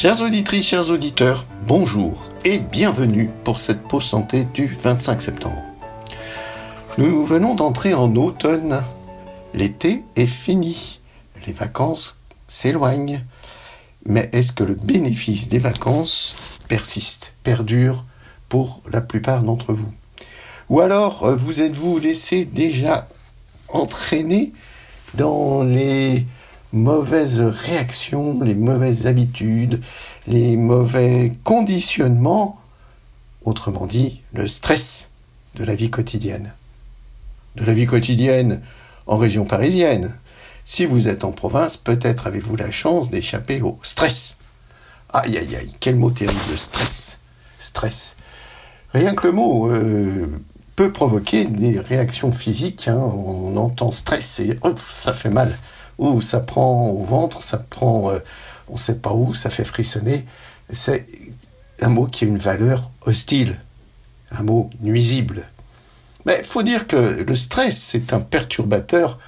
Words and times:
Chères 0.00 0.22
auditrices, 0.22 0.66
chers 0.66 0.88
auditeurs, 0.88 1.44
bonjour 1.66 2.24
et 2.46 2.56
bienvenue 2.56 3.28
pour 3.44 3.58
cette 3.58 3.82
pause 3.82 4.06
santé 4.06 4.44
du 4.44 4.66
25 4.66 5.20
septembre. 5.20 5.62
Nous 6.96 7.22
venons 7.22 7.54
d'entrer 7.54 7.92
en 7.92 8.16
automne. 8.16 8.82
L'été 9.52 10.02
est 10.16 10.24
fini. 10.24 11.00
Les 11.46 11.52
vacances 11.52 12.16
s'éloignent. 12.48 13.22
Mais 14.06 14.30
est-ce 14.32 14.54
que 14.54 14.64
le 14.64 14.74
bénéfice 14.74 15.50
des 15.50 15.58
vacances 15.58 16.34
persiste, 16.66 17.34
perdure 17.42 18.06
pour 18.48 18.80
la 18.90 19.02
plupart 19.02 19.42
d'entre 19.42 19.74
vous? 19.74 19.92
Ou 20.70 20.80
alors 20.80 21.26
euh, 21.26 21.36
vous 21.36 21.60
êtes-vous 21.60 21.98
laissé 21.98 22.46
déjà 22.46 23.06
entraîner 23.68 24.54
dans 25.12 25.62
les 25.62 26.24
mauvaises 26.72 27.40
réactions, 27.40 28.40
les 28.42 28.54
mauvaises 28.54 29.06
habitudes, 29.06 29.82
les 30.26 30.56
mauvais 30.56 31.32
conditionnements, 31.44 32.60
autrement 33.44 33.86
dit 33.86 34.22
le 34.32 34.48
stress 34.48 35.10
de 35.56 35.64
la 35.64 35.74
vie 35.74 35.90
quotidienne. 35.90 36.54
De 37.56 37.64
la 37.64 37.74
vie 37.74 37.86
quotidienne 37.86 38.62
en 39.06 39.16
région 39.16 39.44
parisienne. 39.44 40.16
Si 40.64 40.86
vous 40.86 41.08
êtes 41.08 41.24
en 41.24 41.32
province, 41.32 41.76
peut-être 41.76 42.26
avez-vous 42.26 42.54
la 42.54 42.70
chance 42.70 43.10
d'échapper 43.10 43.60
au 43.62 43.78
stress. 43.82 44.36
Aïe 45.12 45.36
aïe 45.36 45.56
aïe, 45.56 45.72
quel 45.80 45.96
mot 45.96 46.10
terrible, 46.10 46.56
stress. 46.56 47.18
Stress. 47.58 48.16
Rien 48.92 49.14
que 49.14 49.26
le 49.26 49.32
mot 49.32 49.70
euh, 49.70 50.28
peut 50.76 50.92
provoquer 50.92 51.44
des 51.44 51.80
réactions 51.80 52.32
physiques. 52.32 52.88
Hein. 52.88 52.98
On 52.98 53.56
entend 53.56 53.90
stress 53.90 54.40
et 54.40 54.58
ça 54.88 55.12
fait 55.12 55.30
mal 55.30 55.56
ou 56.00 56.20
ça 56.22 56.40
prend 56.40 56.88
au 56.88 57.04
ventre, 57.04 57.42
ça 57.42 57.58
prend, 57.58 58.10
euh, 58.10 58.18
on 58.68 58.76
sait 58.76 58.96
pas 58.96 59.12
où, 59.12 59.34
ça 59.34 59.50
fait 59.50 59.64
frissonner. 59.64 60.24
C'est 60.70 61.06
un 61.80 61.90
mot 61.90 62.06
qui 62.06 62.24
a 62.24 62.28
une 62.28 62.38
valeur 62.38 62.90
hostile, 63.02 63.60
un 64.30 64.42
mot 64.42 64.70
nuisible. 64.80 65.50
Mais 66.24 66.38
il 66.40 66.46
faut 66.46 66.62
dire 66.62 66.86
que 66.86 66.96
le 66.96 67.36
stress, 67.36 67.78
c'est 67.78 68.12
un 68.12 68.20
perturbateur 68.20 69.18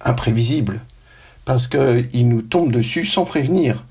imprévisible, 0.00 0.80
parce 1.44 1.68
qu'il 1.68 2.28
nous 2.28 2.42
tombe 2.42 2.72
dessus 2.72 3.04
sans 3.04 3.24
prévenir. 3.24 3.84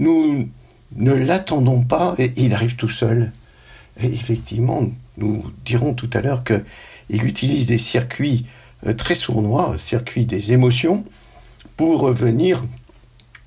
Nous 0.00 0.48
ne 0.96 1.12
l'attendons 1.12 1.82
pas 1.82 2.14
et 2.18 2.32
il 2.36 2.54
arrive 2.54 2.76
tout 2.76 2.88
seul. 2.88 3.32
Et 4.00 4.06
effectivement, 4.06 4.82
nous 5.16 5.42
dirons 5.64 5.94
tout 5.94 6.10
à 6.12 6.20
l'heure 6.20 6.42
qu'il 6.44 7.24
utilise 7.24 7.66
des 7.66 7.78
circuits 7.78 8.46
euh, 8.86 8.94
très 8.94 9.14
sournois, 9.14 9.76
circuits 9.78 10.24
des 10.24 10.52
émotions, 10.52 11.04
pour 11.78 12.10
venir 12.10 12.64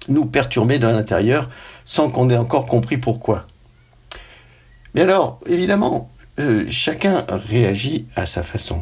nous 0.07 0.25
perturber 0.25 0.79
de 0.79 0.87
l'intérieur 0.87 1.49
sans 1.85 2.09
qu'on 2.09 2.29
ait 2.29 2.37
encore 2.37 2.65
compris 2.65 2.97
pourquoi. 2.97 3.45
Mais 4.95 5.01
alors, 5.01 5.39
évidemment, 5.45 6.09
euh, 6.39 6.65
chacun 6.69 7.25
réagit 7.29 8.05
à 8.15 8.25
sa 8.25 8.41
façon. 8.41 8.81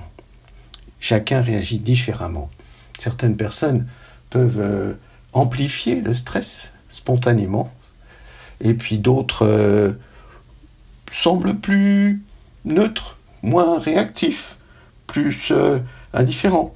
Chacun 1.00 1.42
réagit 1.42 1.80
différemment. 1.80 2.52
Certaines 3.00 3.36
personnes 3.38 3.88
peuvent 4.30 4.60
euh, 4.60 4.94
amplifier 5.34 6.02
le 6.02 6.14
stress 6.14 6.72
spontanément, 6.88 7.72
et 8.62 8.76
puis 8.76 9.00
d'autres 9.00 9.48
euh, 9.48 9.94
semblent 11.10 11.58
plus 11.58 12.22
neutres, 12.66 13.18
moins 13.42 13.80
réactifs, 13.80 14.60
plus 15.08 15.52
indifférents. 16.14 16.76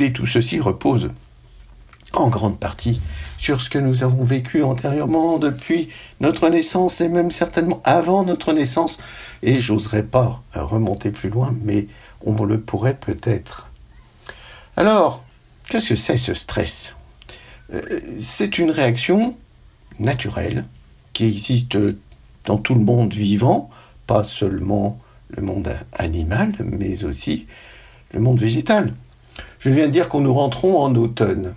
Et 0.00 0.12
tout 0.12 0.26
ceci 0.26 0.60
repose 0.60 1.10
en 2.14 2.28
grande 2.28 2.58
partie 2.58 3.00
sur 3.36 3.60
ce 3.60 3.68
que 3.68 3.78
nous 3.78 4.04
avons 4.04 4.24
vécu 4.24 4.62
antérieurement 4.62 5.38
depuis 5.38 5.88
notre 6.20 6.48
naissance 6.48 7.00
et 7.00 7.08
même 7.08 7.30
certainement 7.30 7.80
avant 7.84 8.24
notre 8.24 8.52
naissance. 8.52 9.00
Et 9.42 9.60
j'oserais 9.60 10.04
pas 10.04 10.42
remonter 10.54 11.10
plus 11.10 11.28
loin, 11.28 11.54
mais 11.62 11.88
on 12.24 12.44
le 12.44 12.60
pourrait 12.60 12.96
peut-être. 12.96 13.70
Alors, 14.76 15.24
qu'est-ce 15.68 15.90
que 15.90 15.96
c'est 15.96 16.16
ce 16.16 16.34
stress? 16.34 16.94
Euh, 17.74 18.00
C'est 18.18 18.58
une 18.58 18.70
réaction 18.70 19.36
naturelle 19.98 20.64
qui 21.12 21.24
existe 21.26 21.76
dans 22.44 22.58
tout 22.58 22.74
le 22.74 22.84
monde 22.84 23.12
vivant, 23.12 23.68
pas 24.06 24.22
seulement 24.24 25.00
le 25.28 25.42
monde 25.42 25.74
animal, 25.92 26.52
mais 26.60 27.04
aussi 27.04 27.46
le 28.12 28.20
monde 28.20 28.38
végétal. 28.38 28.94
Je 29.58 29.70
viens 29.70 29.86
de 29.86 29.92
dire 29.92 30.08
qu'on 30.08 30.20
nous 30.20 30.34
rentrons 30.34 30.78
en 30.78 30.94
automne. 30.94 31.54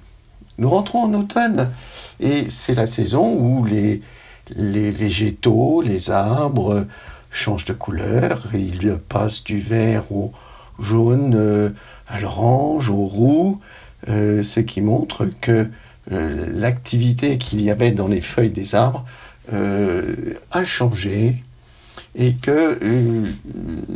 Nous 0.58 0.70
rentrons 0.70 1.04
en 1.04 1.14
automne 1.14 1.70
et 2.20 2.50
c'est 2.50 2.76
la 2.76 2.88
saison 2.88 3.34
où 3.34 3.66
les, 3.66 4.02
végétaux, 4.56 5.82
les 5.82 6.12
arbres 6.12 6.86
changent 7.32 7.66
de 7.66 7.74
couleur. 7.74 8.48
Ils 8.54 8.98
passent 9.08 9.44
du 9.44 9.60
vert 9.60 10.12
au 10.12 10.32
jaune, 10.80 11.34
euh, 11.36 11.70
à 12.08 12.20
l'orange, 12.20 12.90
au 12.90 13.06
roux, 13.06 13.60
euh, 14.10 14.44
ce 14.44 14.60
qui 14.60 14.82
montre 14.82 15.28
que 15.42 15.68
euh, 16.12 16.48
l'activité 16.54 17.38
qu'il 17.38 17.62
y 17.62 17.72
avait 17.72 17.92
dans 17.92 18.08
les 18.08 18.22
feuilles 18.22 18.50
des 18.50 18.76
arbres 18.76 19.06
a 20.52 20.64
changé 20.64 21.44
et 22.16 22.34
que 22.34 22.80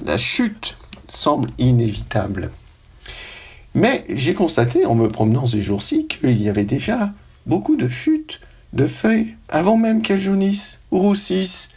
la 0.06 0.18
chute 0.18 0.76
semble 1.08 1.50
inévitable. 1.60 2.52
Mais 3.76 4.06
j'ai 4.08 4.34
constaté 4.34 4.86
en 4.86 4.96
me 4.96 5.10
promenant 5.10 5.46
ces 5.46 5.62
jours-ci 5.62 6.08
qu'il 6.08 6.42
y 6.42 6.48
avait 6.48 6.64
déjà 6.64 7.12
beaucoup 7.46 7.76
de 7.76 7.90
chutes 7.90 8.40
de 8.72 8.88
feuilles 8.88 9.36
avant 9.50 9.76
même 9.76 10.02
qu'elles 10.02 10.20
jaunissent 10.20 10.80
ou 10.92 11.00
roussissent, 11.00 11.68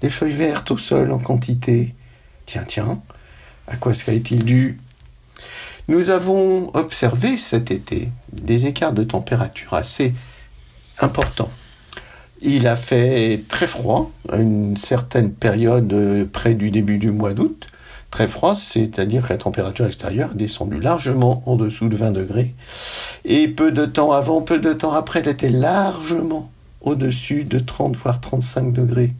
des 0.00 0.08
feuilles 0.08 0.32
vertes 0.32 0.70
au 0.70 0.78
sol 0.78 1.12
en 1.12 1.18
quantité. 1.18 1.94
Tiens, 2.46 2.64
tiens, 2.66 3.02
à 3.68 3.76
quoi 3.76 3.92
serait-il 3.92 4.44
dû? 4.44 4.78
Nous 5.88 6.08
avons 6.08 6.74
observé 6.74 7.36
cet 7.36 7.70
été 7.70 8.08
des 8.32 8.66
écarts 8.66 8.94
de 8.94 9.04
température 9.04 9.74
assez 9.74 10.14
importants. 11.00 11.50
Il 12.40 12.66
a 12.66 12.76
fait 12.76 13.42
très 13.48 13.66
froid 13.66 14.10
à 14.30 14.38
une 14.38 14.76
certaine 14.78 15.32
période 15.32 16.28
près 16.32 16.54
du 16.54 16.70
début 16.70 16.98
du 16.98 17.10
mois 17.10 17.34
d'août, 17.34 17.66
très 18.12 18.28
froid, 18.28 18.54
c'est-à-dire 18.54 19.22
que 19.22 19.32
la 19.32 19.38
température 19.38 19.86
extérieure 19.86 20.30
a 20.32 20.34
descendu 20.34 20.78
largement 20.78 21.42
en 21.46 21.56
dessous 21.56 21.88
de 21.88 21.96
20 21.96 22.12
degrés. 22.12 22.54
Et 23.24 23.48
peu 23.48 23.72
de 23.72 23.86
temps 23.86 24.12
avant, 24.12 24.42
peu 24.42 24.60
de 24.60 24.72
temps 24.74 24.92
après, 24.92 25.20
elle 25.20 25.28
était 25.28 25.48
largement 25.48 26.52
au-dessus 26.82 27.44
de 27.44 27.58
30 27.58 27.96
voire 27.96 28.20
35 28.20 28.72
degrés. 28.72 29.12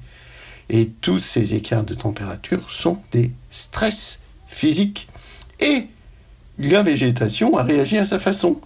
Et 0.69 0.91
tous 1.01 1.19
ces 1.19 1.55
écarts 1.55 1.85
de 1.85 1.95
température 1.95 2.71
sont 2.71 2.99
des 3.13 3.33
stress 3.49 4.21
physiques. 4.47 5.09
Et 5.59 5.89
la 6.59 6.83
végétation 6.83 7.57
a 7.57 7.63
réagi 7.63 7.97
à 7.97 8.05
sa 8.05 8.19
façon. 8.19 8.61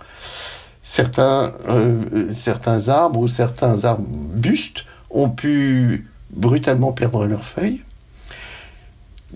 Certains, 0.83 1.53
euh, 1.69 2.29
certains 2.31 2.89
arbres 2.89 3.21
ou 3.21 3.29
certains 3.29 3.85
arbustes 3.85 4.85
ont 5.11 5.31
pu 5.31 6.11
brutalement 6.31 6.93
perdre 6.93 7.27
leurs 7.27 7.45
feuilles 7.45 7.86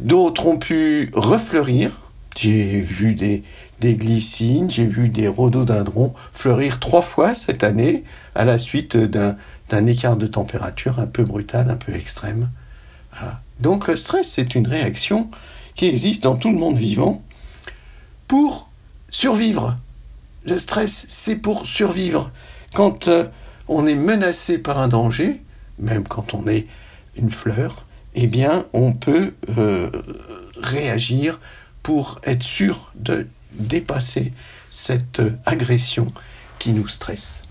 D'autres 0.00 0.46
ont 0.46 0.56
pu 0.56 1.10
refleurir. 1.12 1.90
J'ai 2.34 2.80
vu 2.80 3.14
des, 3.14 3.42
glycines, 3.82 4.70
j'ai 4.70 4.86
vu 4.86 5.10
des 5.10 5.28
rhododendrons 5.28 6.14
fleurir 6.32 6.80
trois 6.80 7.02
fois 7.02 7.34
cette 7.34 7.62
année 7.62 8.04
à 8.34 8.46
la 8.46 8.58
suite 8.58 8.96
d'un 8.96 9.86
écart 9.86 10.16
de 10.16 10.26
température 10.26 11.00
un 11.00 11.06
peu 11.06 11.22
brutal, 11.22 11.68
un 11.68 11.76
peu 11.76 11.94
extrême. 11.94 12.50
Donc 13.60 13.88
le 13.88 13.96
stress, 13.96 14.30
c'est 14.30 14.54
une 14.54 14.66
réaction 14.66 15.30
qui 15.74 15.84
existe 15.84 16.22
dans 16.22 16.36
tout 16.36 16.50
le 16.50 16.56
monde 16.56 16.78
vivant 16.78 17.22
pour 18.26 18.70
survivre. 19.10 19.76
Le 20.46 20.58
stress, 20.58 21.04
c'est 21.10 21.36
pour 21.36 21.66
survivre. 21.66 22.30
Quand 22.72 23.08
euh, 23.08 23.26
on 23.68 23.86
est 23.86 23.96
menacé 23.96 24.56
par 24.56 24.78
un 24.78 24.88
danger, 24.88 25.42
même 25.78 26.08
quand 26.08 26.32
on 26.32 26.46
est 26.46 26.66
une 27.16 27.30
fleur, 27.30 27.84
eh 28.14 28.26
bien, 28.26 28.66
on 28.72 28.92
peut 28.92 29.34
euh, 29.56 29.90
réagir 30.56 31.40
pour 31.82 32.20
être 32.24 32.42
sûr 32.42 32.92
de 32.94 33.26
dépasser 33.52 34.32
cette 34.70 35.22
agression 35.46 36.12
qui 36.58 36.72
nous 36.72 36.88
stresse. 36.88 37.42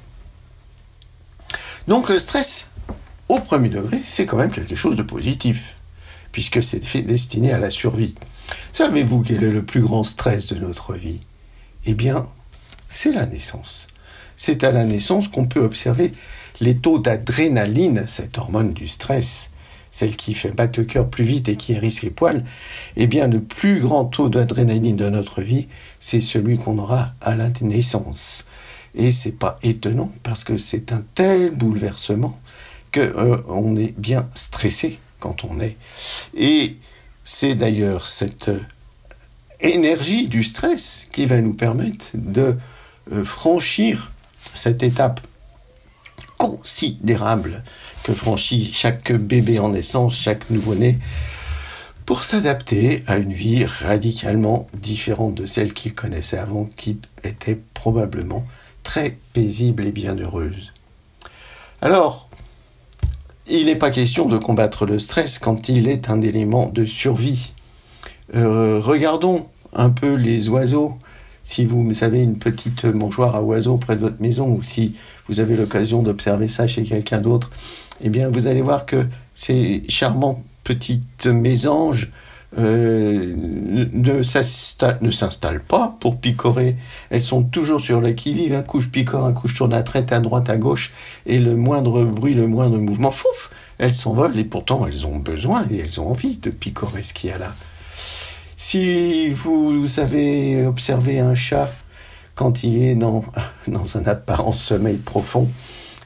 Donc 1.88 2.09
le 2.09 2.19
stress, 2.19 2.67
au 3.27 3.39
premier 3.39 3.69
degré, 3.69 4.00
c'est 4.03 4.25
quand 4.25 4.38
même 4.38 4.51
quelque 4.51 4.75
chose 4.75 4.95
de 4.95 5.03
positif, 5.03 5.77
puisque 6.31 6.61
c'est 6.61 7.01
destiné 7.01 7.51
à 7.51 7.59
la 7.59 7.71
survie. 7.71 8.15
Savez-vous 8.71 9.21
quel 9.21 9.44
est 9.44 9.51
le 9.51 9.65
plus 9.65 9.81
grand 9.81 10.03
stress 10.03 10.47
de 10.47 10.59
notre 10.59 10.94
vie? 10.94 11.21
Eh 11.85 11.94
bien, 11.94 12.27
c'est 12.89 13.11
la 13.11 13.25
naissance. 13.25 13.88
C'est 14.35 14.63
à 14.63 14.71
la 14.71 14.85
naissance 14.85 15.27
qu'on 15.27 15.47
peut 15.47 15.63
observer 15.63 16.13
les 16.61 16.77
taux 16.77 17.00
d'adrénaline, 17.00 18.06
cette 18.07 18.38
hormone 18.38 18.73
du 18.73 18.88
stress, 18.88 19.51
celle 19.91 20.15
qui 20.15 20.33
fait 20.33 20.51
battre 20.51 20.80
le 20.80 20.86
cœur 20.86 21.09
plus 21.09 21.24
vite 21.24 21.50
et 21.50 21.56
qui 21.56 21.74
hérisse 21.74 22.01
les 22.01 22.09
poils, 22.09 22.44
eh 22.95 23.07
bien 23.07 23.27
le 23.27 23.41
plus 23.41 23.80
grand 23.80 24.06
taux 24.06 24.30
d'adrénaline 24.30 24.95
de 24.95 25.09
notre 25.09 25.41
vie, 25.41 25.68
c'est 26.00 26.21
celui 26.21 26.57
qu'on 26.57 26.77
aura 26.77 27.13
à 27.21 27.36
la 27.36 27.50
naissance. 27.62 28.45
Et 28.95 29.12
c'est 29.12 29.38
pas 29.38 29.57
étonnant 29.62 30.12
parce 30.24 30.44
que 30.44 30.57
c'est 30.57 30.94
un 30.94 31.03
tel 31.15 31.51
bouleversement 31.51 32.39
qu'on 32.94 33.75
est 33.75 33.97
bien 34.00 34.27
stressé 34.33 35.00
quand 35.19 35.44
on 35.44 35.59
est. 35.59 35.77
Et 36.35 36.77
c'est 37.24 37.56
d'ailleurs 37.56 38.07
cette 38.07 38.51
énergie 39.59 40.27
du 40.27 40.44
stress 40.44 41.07
qui 41.12 41.25
va 41.25 41.42
nous 41.42 41.53
permettre 41.53 42.07
de 42.13 42.57
franchir 43.24 44.12
cette 44.53 44.81
étape 44.83 45.21
considérable 46.39 47.63
que 48.03 48.13
franchit 48.13 48.71
chaque 48.74 49.12
bébé 49.12 49.59
en 49.59 49.69
naissance, 49.69 50.15
chaque 50.15 50.50
nouveau-né, 50.50 50.97
pour 52.07 52.24
s'adapter 52.24 53.03
à 53.06 53.18
une 53.18 53.33
vie 53.33 53.65
radicalement 53.65 54.65
différente 54.81 55.36
de 55.36 55.45
celle 55.45 55.74
qu'il 55.74 55.94
connaissait 55.94 56.39
avant, 56.39 56.65
qui 56.75 56.97
était 57.24 57.59
probablement 57.75 58.47
très 58.81 59.19
paisible 59.33 59.86
et 59.86 59.91
bienheureuse. 59.91 60.74
Alors, 61.81 62.30
il 63.47 63.65
n'est 63.65 63.75
pas 63.75 63.92
question 63.92 64.25
de 64.25 64.38
combattre 64.38 64.85
le 64.85 64.97
stress 64.97 65.39
quand 65.39 65.69
il 65.69 65.88
est 65.88 66.09
un 66.09 66.21
élément 66.21 66.68
de 66.68 66.85
survie. 66.85 67.53
Euh, 68.33 68.80
regardons 68.81 69.47
un 69.74 69.89
peu 69.89 70.13
les 70.13 70.50
oiseaux 70.50 70.97
si 71.49 71.65
vous 71.65 71.91
avez 72.03 72.21
une 72.21 72.37
petite 72.37 72.85
mangeoire 72.85 73.35
à 73.35 73.41
oiseaux 73.41 73.77
près 73.77 73.95
de 73.95 74.01
votre 74.01 74.21
maison 74.21 74.49
ou 74.49 74.61
si 74.61 74.93
vous 75.27 75.39
avez 75.39 75.55
l'occasion 75.55 76.03
d'observer 76.03 76.47
ça 76.47 76.67
chez 76.67 76.83
quelqu'un 76.83 77.21
d'autre, 77.21 77.49
eh 78.01 78.09
bien 78.09 78.29
vous 78.29 78.45
allez 78.45 78.61
voir 78.61 78.85
que 78.85 79.07
ces 79.33 79.81
charmants 79.89 80.43
petites 80.63 81.25
mésanges 81.25 82.11
euh, 82.59 83.33
ne 83.35 84.21
s'installent 84.21 85.63
pas 85.67 85.97
pour 85.99 86.17
picorer. 86.17 86.75
Elles 87.09 87.23
sont 87.23 87.41
toujours 87.41 87.81
sur 87.81 87.99
le 87.99 88.11
qui-vive. 88.11 88.53
Un 88.53 88.61
couche 88.61 88.91
picore, 88.91 89.25
un 89.25 89.33
couche 89.33 89.55
tourne 89.55 89.73
à 89.73 89.81
traite 89.81 90.11
à 90.11 90.19
droite, 90.19 90.51
à 90.51 90.57
gauche, 90.57 90.93
et 91.25 91.39
le 91.39 91.55
moindre 91.55 92.03
bruit, 92.03 92.35
le 92.35 92.45
moindre 92.45 92.77
mouvement, 92.77 93.09
fouf, 93.09 93.49
elles 93.79 93.95
s'envolent 93.95 94.37
et 94.37 94.43
pourtant 94.43 94.85
elles 94.85 95.07
ont 95.07 95.17
besoin 95.17 95.65
et 95.71 95.79
elles 95.79 95.99
ont 95.99 96.11
envie 96.11 96.37
de 96.37 96.51
picorer 96.51 97.01
ce 97.01 97.15
qu'il 97.15 97.31
y 97.31 97.33
a 97.33 97.39
là. 97.39 97.55
Si 98.61 99.29
vous 99.29 100.01
avez 100.01 100.65
observé 100.65 101.21
un 101.21 101.33
chat 101.33 101.71
quand 102.35 102.61
il 102.61 102.83
est 102.83 102.94
dans, 102.94 103.23
un 103.69 104.06
apparent 104.06 104.51
sommeil 104.51 104.97
profond 104.97 105.50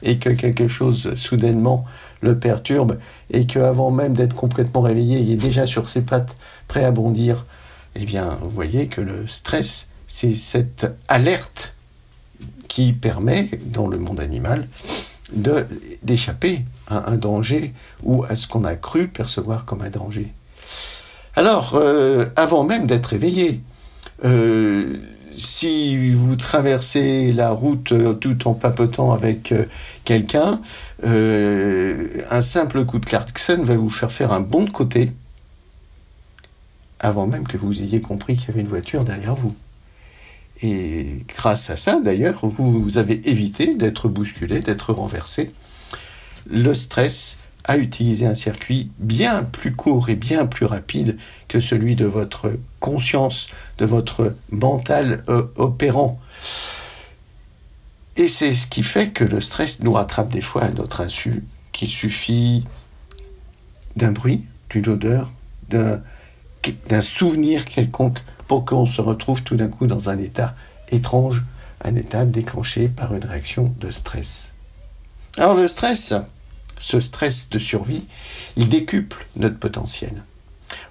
et 0.04 0.20
que 0.20 0.30
quelque 0.30 0.68
chose 0.68 1.16
soudainement 1.16 1.84
le 2.20 2.38
perturbe 2.38 3.00
et 3.28 3.46
qu'avant 3.46 3.90
même 3.90 4.14
d'être 4.14 4.36
complètement 4.36 4.82
réveillé, 4.82 5.18
il 5.18 5.32
est 5.32 5.36
déjà 5.36 5.66
sur 5.66 5.88
ses 5.88 6.02
pattes, 6.02 6.36
prêt 6.68 6.84
à 6.84 6.92
bondir, 6.92 7.44
eh 7.96 8.04
bien, 8.04 8.38
vous 8.42 8.50
voyez 8.50 8.86
que 8.86 9.00
le 9.00 9.26
stress, 9.26 9.88
c'est 10.06 10.36
cette 10.36 10.86
alerte 11.08 11.74
qui 12.68 12.92
permet, 12.92 13.50
dans 13.64 13.88
le 13.88 13.98
monde 13.98 14.20
animal, 14.20 14.68
d'échapper 16.04 16.64
à 16.86 17.10
un 17.10 17.16
danger 17.16 17.74
ou 18.04 18.22
à 18.22 18.36
ce 18.36 18.46
qu'on 18.46 18.62
a 18.62 18.76
cru 18.76 19.08
percevoir 19.08 19.64
comme 19.64 19.82
un 19.82 19.90
danger. 19.90 20.32
Alors, 21.36 21.74
euh, 21.74 22.26
avant 22.36 22.62
même 22.62 22.86
d'être 22.86 23.12
éveillé, 23.12 23.60
euh, 24.24 24.96
si 25.36 26.10
vous 26.10 26.36
traversez 26.36 27.32
la 27.32 27.50
route 27.50 27.90
euh, 27.90 28.14
tout 28.14 28.46
en 28.46 28.54
papotant 28.54 29.12
avec 29.12 29.52
quelqu'un, 30.04 30.60
un 31.02 32.42
simple 32.42 32.84
coup 32.84 32.98
de 32.98 33.04
klaxon 33.04 33.64
va 33.64 33.76
vous 33.76 33.90
faire 33.90 34.12
faire 34.12 34.32
un 34.32 34.40
bond 34.40 34.64
de 34.64 34.70
côté 34.70 35.12
avant 37.00 37.26
même 37.26 37.46
que 37.46 37.58
vous 37.58 37.82
ayez 37.82 38.00
compris 38.00 38.36
qu'il 38.36 38.48
y 38.48 38.50
avait 38.52 38.60
une 38.60 38.68
voiture 38.68 39.04
derrière 39.04 39.34
vous. 39.34 39.54
Et 40.62 41.24
grâce 41.28 41.68
à 41.68 41.76
ça, 41.76 42.00
d'ailleurs, 42.00 42.40
vous 42.42 42.96
avez 42.96 43.28
évité 43.28 43.74
d'être 43.74 44.08
bousculé, 44.08 44.60
d'être 44.60 44.92
renversé. 44.94 45.52
Le 46.48 46.72
stress 46.74 47.38
à 47.64 47.78
utiliser 47.78 48.26
un 48.26 48.34
circuit 48.34 48.90
bien 48.98 49.42
plus 49.42 49.72
court 49.72 50.08
et 50.10 50.14
bien 50.14 50.46
plus 50.46 50.66
rapide 50.66 51.18
que 51.48 51.60
celui 51.60 51.96
de 51.96 52.04
votre 52.04 52.52
conscience, 52.78 53.48
de 53.78 53.86
votre 53.86 54.36
mental 54.50 55.24
euh, 55.28 55.46
opérant. 55.56 56.20
Et 58.16 58.28
c'est 58.28 58.52
ce 58.52 58.66
qui 58.66 58.82
fait 58.82 59.10
que 59.10 59.24
le 59.24 59.40
stress 59.40 59.80
nous 59.80 59.92
rattrape 59.92 60.30
des 60.30 60.40
fois 60.40 60.64
à 60.64 60.70
notre 60.70 61.00
insu, 61.00 61.44
qu'il 61.72 61.88
suffit 61.88 62.64
d'un 63.96 64.12
bruit, 64.12 64.44
d'une 64.70 64.88
odeur, 64.88 65.32
d'un 65.68 67.00
souvenir 67.00 67.64
quelconque 67.64 68.20
pour 68.46 68.64
qu'on 68.64 68.86
se 68.86 69.00
retrouve 69.00 69.42
tout 69.42 69.56
d'un 69.56 69.68
coup 69.68 69.86
dans 69.86 70.10
un 70.10 70.18
état 70.18 70.54
étrange, 70.90 71.44
un 71.82 71.96
état 71.96 72.24
déclenché 72.24 72.88
par 72.88 73.14
une 73.14 73.24
réaction 73.24 73.74
de 73.80 73.90
stress. 73.90 74.52
Alors 75.36 75.54
le 75.54 75.66
stress, 75.66 76.14
ce 76.78 77.00
stress 77.00 77.48
de 77.50 77.58
survie, 77.58 78.04
il 78.56 78.68
décuple 78.68 79.26
notre 79.36 79.58
potentiel. 79.58 80.24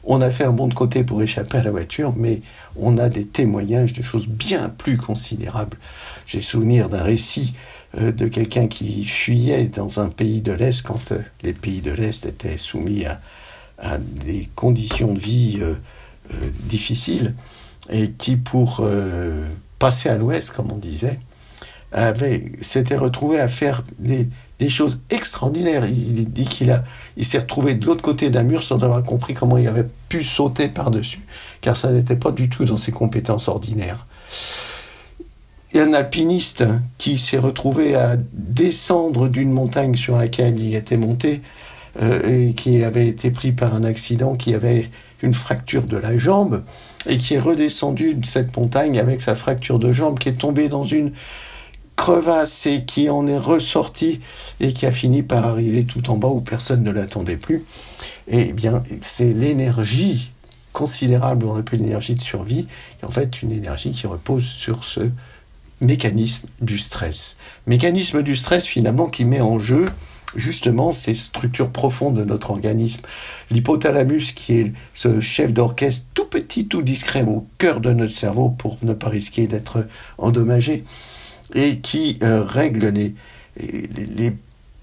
On 0.05 0.21
a 0.21 0.29
fait 0.29 0.43
un 0.43 0.51
bond 0.51 0.67
de 0.67 0.73
côté 0.73 1.03
pour 1.03 1.21
échapper 1.21 1.57
à 1.57 1.63
la 1.63 1.71
voiture, 1.71 2.13
mais 2.15 2.41
on 2.75 2.97
a 2.97 3.09
des 3.09 3.25
témoignages 3.25 3.93
de 3.93 4.03
choses 4.03 4.27
bien 4.27 4.69
plus 4.69 4.97
considérables. 4.97 5.77
J'ai 6.25 6.41
souvenir 6.41 6.89
d'un 6.89 7.03
récit 7.03 7.53
euh, 7.97 8.11
de 8.11 8.27
quelqu'un 8.27 8.67
qui 8.67 9.05
fuyait 9.05 9.65
dans 9.65 9.99
un 9.99 10.09
pays 10.09 10.41
de 10.41 10.51
l'Est 10.51 10.81
quand 10.81 11.11
euh, 11.11 11.19
les 11.41 11.53
pays 11.53 11.81
de 11.81 11.91
l'Est 11.91 12.25
étaient 12.25 12.57
soumis 12.57 13.05
à, 13.05 13.19
des 13.97 14.49
conditions 14.55 15.13
de 15.13 15.19
vie 15.19 15.59
euh, 15.61 15.75
difficiles 16.61 17.33
et 17.89 18.11
qui, 18.11 18.37
pour 18.37 18.87
passer 19.77 20.07
à 20.07 20.15
l'Ouest, 20.15 20.51
comme 20.51 20.71
on 20.71 20.77
disait, 20.77 21.19
s'était 22.61 22.95
retrouvé 22.95 23.41
à 23.41 23.49
faire 23.49 23.83
des, 23.99 24.29
des 24.63 24.69
choses 24.69 25.01
extraordinaires. 25.09 25.85
Il 25.85 26.31
dit 26.31 26.45
qu'il 26.45 26.71
a, 26.71 26.83
il 27.17 27.25
s'est 27.25 27.39
retrouvé 27.39 27.73
de 27.73 27.85
l'autre 27.85 28.01
côté 28.01 28.29
d'un 28.29 28.43
mur 28.43 28.63
sans 28.63 28.83
avoir 28.83 29.03
compris 29.03 29.33
comment 29.33 29.57
il 29.57 29.67
avait 29.67 29.87
pu 30.07 30.23
sauter 30.23 30.69
par-dessus, 30.69 31.21
car 31.59 31.75
ça 31.75 31.91
n'était 31.91 32.15
pas 32.15 32.31
du 32.31 32.47
tout 32.47 32.63
dans 32.63 32.77
ses 32.77 32.93
compétences 32.93 33.49
ordinaires. 33.49 34.07
Il 35.73 35.77
y 35.77 35.79
a 35.81 35.83
un 35.83 35.93
alpiniste 35.93 36.63
qui 36.97 37.17
s'est 37.17 37.39
retrouvé 37.39 37.95
à 37.95 38.15
descendre 38.31 39.27
d'une 39.27 39.51
montagne 39.51 39.95
sur 39.95 40.17
laquelle 40.17 40.57
il 40.59 40.75
était 40.75 40.97
monté 40.97 41.41
euh, 42.01 42.49
et 42.49 42.53
qui 42.53 42.83
avait 42.83 43.07
été 43.07 43.31
pris 43.31 43.51
par 43.51 43.75
un 43.75 43.83
accident, 43.83 44.35
qui 44.35 44.53
avait 44.53 44.89
une 45.21 45.33
fracture 45.33 45.83
de 45.85 45.97
la 45.97 46.17
jambe 46.17 46.63
et 47.05 47.17
qui 47.17 47.33
est 47.33 47.39
redescendu 47.39 48.13
de 48.13 48.25
cette 48.25 48.55
montagne 48.55 48.97
avec 48.97 49.21
sa 49.21 49.35
fracture 49.35 49.79
de 49.79 49.91
jambe, 49.91 50.19
qui 50.19 50.29
est 50.29 50.39
tombé 50.39 50.69
dans 50.69 50.85
une 50.85 51.11
crevasse 51.95 52.65
et 52.65 52.85
qui 52.85 53.09
en 53.09 53.27
est 53.27 53.37
ressorti 53.37 54.19
et 54.59 54.73
qui 54.73 54.85
a 54.85 54.91
fini 54.91 55.23
par 55.23 55.45
arriver 55.45 55.85
tout 55.85 56.09
en 56.09 56.17
bas 56.17 56.27
où 56.27 56.41
personne 56.41 56.83
ne 56.83 56.91
l'attendait 56.91 57.37
plus, 57.37 57.63
eh 58.27 58.53
bien, 58.53 58.83
c'est 59.01 59.33
l'énergie 59.33 60.31
considérable, 60.73 61.45
on 61.45 61.55
appelle 61.55 61.81
l'énergie 61.81 62.15
de 62.15 62.21
survie, 62.21 62.67
et 63.01 63.05
en 63.05 63.11
fait 63.11 63.43
une 63.43 63.51
énergie 63.51 63.91
qui 63.91 64.07
repose 64.07 64.43
sur 64.43 64.83
ce 64.83 65.01
mécanisme 65.81 66.47
du 66.61 66.77
stress. 66.77 67.37
Mécanisme 67.67 68.23
du 68.23 68.35
stress 68.35 68.65
finalement 68.65 69.07
qui 69.07 69.25
met 69.25 69.41
en 69.41 69.59
jeu 69.59 69.85
justement 70.35 70.91
ces 70.91 71.13
structures 71.13 71.69
profondes 71.69 72.17
de 72.17 72.23
notre 72.23 72.49
organisme. 72.49 73.01
L'hypothalamus 73.51 74.33
qui 74.33 74.59
est 74.59 74.73
ce 74.93 75.21
chef 75.21 75.53
d'orchestre 75.53 76.07
tout 76.13 76.25
petit, 76.25 76.67
tout 76.67 76.81
discret 76.81 77.23
au 77.23 77.45
cœur 77.59 77.79
de 77.79 77.91
notre 77.91 78.13
cerveau 78.13 78.49
pour 78.49 78.77
ne 78.81 78.93
pas 78.93 79.09
risquer 79.09 79.45
d'être 79.45 79.85
endommagé 80.17 80.83
et 81.53 81.79
qui 81.79 82.17
euh, 82.23 82.43
règle 82.43 82.87
les, 82.87 84.33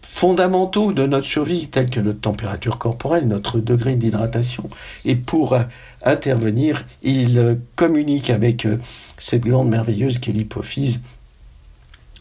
fondamentaux 0.02 0.92
de 0.92 1.06
notre 1.06 1.26
survie, 1.26 1.68
tels 1.68 1.88
que 1.88 2.00
notre 2.00 2.20
température 2.20 2.78
corporelle, 2.78 3.28
notre 3.28 3.58
degré 3.58 3.94
d'hydratation. 3.94 4.68
Et 5.04 5.14
pour 5.14 5.54
euh, 5.54 5.62
intervenir, 6.02 6.84
il 7.02 7.38
euh, 7.38 7.54
communique 7.76 8.30
avec 8.30 8.66
cette 9.18 9.42
glande 9.42 9.68
merveilleuse 9.68 10.18
qui 10.18 10.30
est 10.30 10.32
l'hypophyse, 10.32 11.00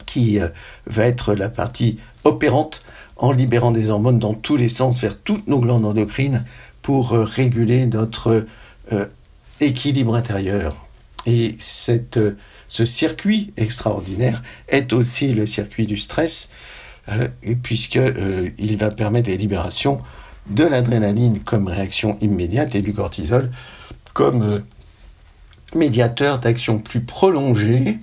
qui 0.06 0.40
va 0.88 1.06
être 1.06 1.36
la 1.36 1.50
partie 1.50 1.98
opérante 2.24 2.82
en 3.16 3.32
libérant 3.32 3.72
des 3.72 3.90
hormones 3.90 4.18
dans 4.18 4.34
tous 4.34 4.56
les 4.56 4.70
sens 4.70 5.00
vers 5.00 5.18
toutes 5.20 5.48
nos 5.48 5.60
glandes 5.60 5.86
endocrines 5.86 6.46
pour 6.82 7.12
réguler 7.12 7.86
notre 7.86 8.48
équilibre 9.62 10.16
intérieur. 10.16 10.88
Et 11.28 11.56
cette 11.60 12.18
ce 12.70 12.86
circuit 12.86 13.52
extraordinaire 13.58 14.44
est 14.68 14.94
aussi 14.94 15.34
le 15.34 15.48
circuit 15.48 15.88
du 15.88 15.98
stress, 15.98 16.50
euh, 17.10 17.28
puisqu'il 17.64 18.02
euh, 18.02 18.78
va 18.78 18.92
permettre 18.92 19.30
la 19.30 19.36
libération 19.36 20.02
de 20.50 20.64
l'adrénaline 20.64 21.40
comme 21.40 21.68
réaction 21.68 22.18
immédiate 22.22 22.76
et 22.76 22.82
du 22.82 22.94
cortisol 22.94 23.52
comme 24.14 24.44
euh, 24.44 24.60
médiateur 25.76 26.40
d'action 26.40 26.80
plus 26.80 27.02
prolongée. 27.02 28.00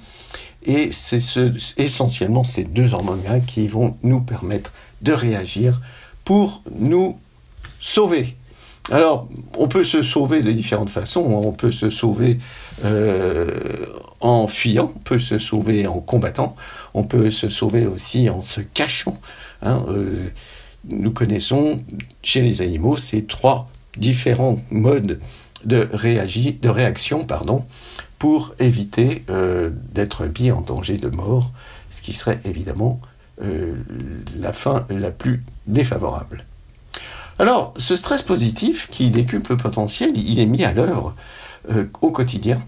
Et 0.65 0.91
c'est 0.91 1.21
ce, 1.21 1.53
essentiellement 1.77 2.43
ces 2.43 2.65
deux 2.65 2.93
hormones-là 2.93 3.39
qui 3.41 3.69
vont 3.69 3.97
nous 4.03 4.21
permettre 4.21 4.73
de 5.03 5.13
réagir 5.13 5.81
pour 6.25 6.63
nous 6.77 7.19
sauver. 7.79 8.37
Alors, 8.93 9.29
on 9.59 9.67
peut 9.67 9.83
se 9.83 10.03
sauver 10.03 10.43
de 10.43 10.53
différentes 10.53 10.91
façons. 10.91 11.23
On 11.23 11.53
peut 11.53 11.73
se 11.73 11.91
sauver 11.91 12.39
euh, 12.85 13.51
en 14.21 14.47
fuyant, 14.47 14.93
on 14.95 15.01
peut 15.01 15.19
se 15.19 15.39
sauver 15.39 15.87
en 15.87 16.01
combattant, 16.01 16.55
on 16.95 17.03
peut 17.03 17.31
se 17.31 17.49
sauver 17.49 17.87
aussi 17.87 18.31
en 18.31 18.43
se 18.43 18.61
cachant. 18.61 19.19
Hein, 19.63 19.85
euh, 19.89 20.29
nous 20.89 21.11
connaissons 21.11 21.83
chez 22.23 22.43
les 22.43 22.63
animaux 22.63 22.97
ces 22.97 23.25
trois 23.25 23.69
différents 23.97 24.57
modes 24.71 25.21
de, 25.65 25.89
réaction 25.93 27.27
pour 28.19 28.55
éviter 28.61 29.25
euh, 29.31 29.71
d'être 29.93 30.27
mis 30.39 30.53
en 30.53 30.61
danger 30.61 30.97
de 30.97 31.09
mort, 31.09 31.53
ce 31.91 32.03
qui 32.03 32.13
serait 32.13 32.41
évidemment 32.45 33.01
la 34.39 34.55
fin 34.55 34.87
la 34.89 35.11
plus 35.11 35.45
défavorable. 35.67 36.47
Alors, 37.39 37.75
ce 37.77 37.97
stress 37.97 38.23
positif 38.23 38.89
qui 38.91 39.11
décuple 39.11 39.53
le 39.53 39.57
potentiel, 39.57 40.17
il 40.17 40.39
est 40.39 40.47
mis 40.47 40.65
à 40.65 40.73
l'œuvre 40.73 41.15
euh, 41.71 41.87
au 42.01 42.11
quotidien 42.11 42.63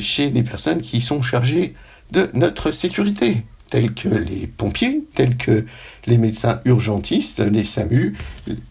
chez 0.00 0.30
des 0.30 0.42
personnes 0.42 0.82
qui 0.82 1.00
sont 1.00 1.22
chargées 1.22 1.76
de 2.10 2.28
notre 2.34 2.72
sécurité, 2.72 3.44
tels 3.70 3.94
que 3.94 4.08
les 4.08 4.48
pompiers, 4.48 5.04
tels 5.14 5.36
que 5.36 5.64
les 6.06 6.18
médecins 6.18 6.60
urgentistes, 6.64 7.40
les 7.40 7.64
SAMU, 7.64 8.16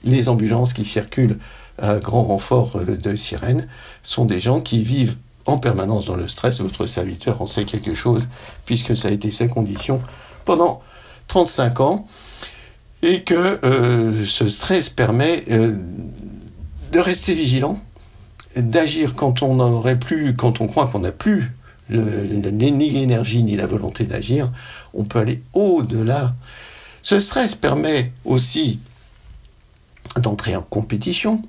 les 0.04 0.30
ambulances 0.30 0.74
qui 0.74 0.84
circulent 0.84 1.40
à 1.82 2.00
grand 2.00 2.24
renfort 2.24 2.82
de 2.82 3.16
sirènes, 3.16 3.70
sont 4.04 4.26
des 4.26 4.40
gens 4.40 4.60
qui 4.60 4.82
vivent 4.82 5.16
en 5.46 5.58
permanence 5.58 6.06
dans 6.06 6.16
le 6.16 6.28
stress. 6.28 6.60
Votre 6.62 6.86
serviteur 6.88 7.42
en 7.42 7.48
sait 7.48 7.66
quelque 7.66 7.96
chose, 7.96 8.28
puisque 8.66 8.98
ça 8.98 9.08
a 9.08 9.12
été 9.12 9.32
sa 9.32 9.48
condition 9.48 10.02
pendant 10.46 10.82
35 11.28 11.80
ans, 11.80 12.08
et 13.04 13.24
que 13.24 13.60
euh, 13.66 14.26
ce 14.26 14.50
stress 14.50 14.90
permet 14.90 15.44
euh, 15.52 15.76
de 16.92 17.00
rester 17.00 17.34
vigilant, 17.34 17.80
d'agir 18.56 19.16
quand 19.16 19.42
on 19.44 19.56
n'aurait 19.56 20.00
plus, 20.00 20.36
quand 20.36 20.62
on 20.62 20.68
croit 20.68 20.88
qu'on 20.88 21.00
n'a 21.00 21.12
plus 21.12 21.52
ni 21.90 22.90
l'énergie 22.90 23.44
ni 23.44 23.56
la 23.56 23.66
volonté 23.66 24.04
d'agir, 24.04 24.52
on 24.94 25.06
peut 25.06 25.20
aller 25.20 25.42
au-delà. 25.54 26.36
Ce 27.02 27.20
stress 27.20 27.56
permet 27.56 28.12
aussi 28.26 28.80
d'entrer 30.18 30.56
en 30.56 30.62
compétition. 30.64 31.42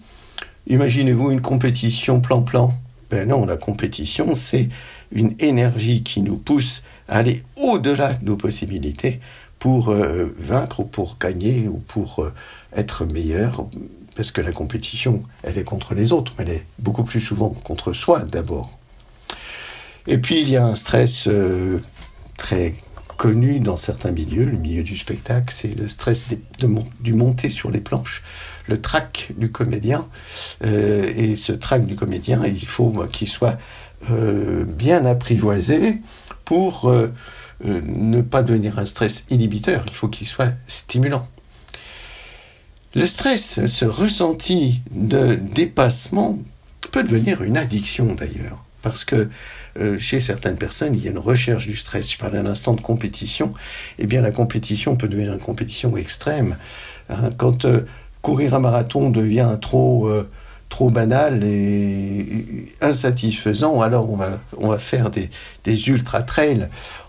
Imaginez-vous 0.68 1.32
une 1.32 1.40
compétition 1.40 2.20
plan-plan 2.20 2.78
ben 3.10 3.28
non, 3.28 3.46
la 3.46 3.56
compétition, 3.56 4.34
c'est 4.34 4.68
une 5.12 5.34
énergie 5.38 6.02
qui 6.02 6.20
nous 6.20 6.36
pousse 6.36 6.82
à 7.08 7.18
aller 7.18 7.42
au-delà 7.56 8.12
de 8.14 8.26
nos 8.26 8.36
possibilités 8.36 9.20
pour 9.58 9.90
euh, 9.90 10.26
vaincre 10.38 10.80
ou 10.80 10.84
pour 10.84 11.16
gagner 11.18 11.68
ou 11.68 11.78
pour 11.78 12.22
euh, 12.22 12.32
être 12.74 13.04
meilleur, 13.04 13.66
parce 14.14 14.30
que 14.30 14.40
la 14.40 14.52
compétition, 14.52 15.24
elle 15.42 15.58
est 15.58 15.64
contre 15.64 15.94
les 15.94 16.12
autres, 16.12 16.34
mais 16.38 16.44
elle 16.44 16.52
est 16.52 16.66
beaucoup 16.78 17.04
plus 17.04 17.20
souvent 17.20 17.50
contre 17.50 17.92
soi 17.92 18.22
d'abord. 18.22 18.78
Et 20.06 20.18
puis 20.18 20.40
il 20.40 20.48
y 20.48 20.56
a 20.56 20.64
un 20.64 20.74
stress 20.74 21.26
euh, 21.26 21.80
très 22.36 22.74
connu 23.16 23.58
dans 23.58 23.76
certains 23.76 24.12
milieux, 24.12 24.44
le 24.44 24.56
milieu 24.56 24.84
du 24.84 24.96
spectacle, 24.96 25.52
c'est 25.52 25.76
le 25.76 25.88
stress 25.88 26.28
du 27.00 27.12
monter 27.12 27.48
sur 27.48 27.72
les 27.72 27.80
planches, 27.80 28.22
le 28.68 28.80
trac 28.80 29.32
du 29.36 29.50
comédien. 29.50 30.08
Et 30.62 31.34
ce 31.34 31.50
trac 31.50 31.84
du 31.84 31.96
comédien, 31.96 32.44
il 32.46 32.64
faut 32.64 33.04
qu'il 33.10 33.26
soit 33.26 33.58
bien 34.08 35.04
apprivoisé 35.04 35.96
pour 36.44 36.88
euh, 37.64 37.80
ne 37.84 38.20
pas 38.20 38.42
devenir 38.42 38.78
un 38.78 38.86
stress 38.86 39.24
inhibiteur, 39.30 39.84
il 39.86 39.94
faut 39.94 40.08
qu'il 40.08 40.26
soit 40.26 40.52
stimulant. 40.66 41.26
Le 42.94 43.06
stress, 43.06 43.66
ce 43.66 43.84
ressenti 43.84 44.80
de 44.90 45.34
dépassement, 45.34 46.38
peut 46.92 47.02
devenir 47.02 47.42
une 47.42 47.58
addiction 47.58 48.14
d'ailleurs, 48.14 48.64
parce 48.82 49.04
que 49.04 49.28
euh, 49.78 49.98
chez 49.98 50.20
certaines 50.20 50.56
personnes, 50.56 50.94
il 50.94 51.04
y 51.04 51.08
a 51.08 51.10
une 51.10 51.18
recherche 51.18 51.66
du 51.66 51.76
stress. 51.76 52.12
Je 52.12 52.18
parlais 52.18 52.38
un 52.38 52.46
instant 52.46 52.74
de 52.74 52.80
compétition. 52.80 53.52
Eh 53.98 54.06
bien, 54.06 54.22
la 54.22 54.30
compétition 54.30 54.96
peut 54.96 55.08
devenir 55.08 55.32
une 55.34 55.40
compétition 55.40 55.96
extrême. 55.96 56.56
Hein. 57.10 57.30
quand 57.36 57.64
euh, 57.64 57.86
courir 58.22 58.54
un 58.54 58.60
marathon 58.60 59.10
devient 59.10 59.56
trop 59.60 60.10
trop 60.68 60.90
banal 60.90 61.44
et 61.44 62.66
insatisfaisant, 62.80 63.80
alors 63.80 64.10
on 64.10 64.16
va, 64.16 64.40
on 64.58 64.68
va 64.68 64.78
faire 64.78 65.10
des, 65.10 65.30
des 65.64 65.88
ultra 65.88 66.22
trails, 66.22 66.68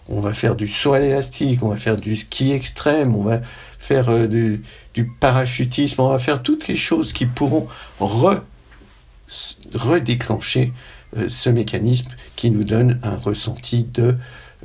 on 0.10 0.22
va 0.22 0.34
faire 0.34 0.56
du 0.56 0.68
saut 0.68 0.94
à 0.94 1.00
l'élastique, 1.00 1.62
on 1.63 1.70
va 1.70 1.78
faire 1.78 1.98
du 1.98 2.16
ski 2.16 2.51
extrême, 2.51 3.16
on 3.16 3.24
va 3.24 3.42
faire 3.78 4.28
du, 4.28 4.63
du, 4.94 5.06
parachutisme, 5.06 6.01
on 6.01 6.10
va 6.10 6.20
faire 6.20 6.42
toutes 6.42 6.68
les 6.68 6.75
choses 6.75 7.13
qui 7.13 7.25
pourront 7.28 7.68
redéclencher 9.74 10.74
euh, 11.16 11.28
ce 11.28 11.50
mécanisme 11.50 12.10
qui 12.36 12.51
nous 12.51 12.63
donne 12.63 13.00
un 13.04 13.16
ressenti 13.16 13.84
de 13.84 14.16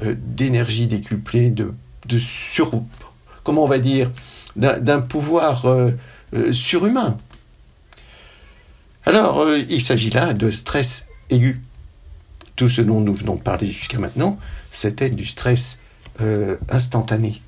euh, 0.03 0.15
d'énergie 0.19 0.87
décuplée, 0.87 1.51
de, 1.51 1.73
de 2.07 2.19
sur, 2.19 2.83
comment 3.45 3.65
on 3.65 3.69
va 3.69 3.79
dire, 3.79 4.11
d'un 4.57 5.01
pouvoir 5.01 5.67
euh, 5.67 5.93
surhumain. 6.53 7.17
Alors, 9.05 9.47
il 9.69 9.83
s'agit 9.83 10.11
là 10.11 10.33
de 10.33 10.51
stress 10.51 11.09
aigu. 11.29 11.61
Tout 12.57 12.69
ce 12.69 12.81
dont 12.81 13.01
nous 13.01 13.15
venons 13.15 13.35
de 13.37 13.43
parler 13.43 13.67
jusqu'à 13.67 13.99
maintenant, 13.99 14.39
c'était 14.76 15.11
du 15.11 15.25
stress 15.25 15.81
instantané. 16.71 17.43